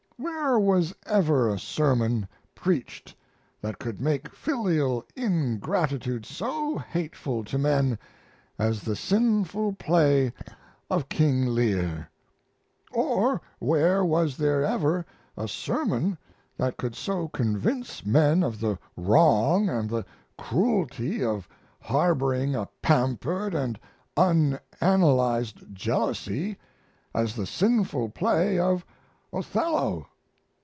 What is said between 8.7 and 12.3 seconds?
the sinful play of "King Lear"?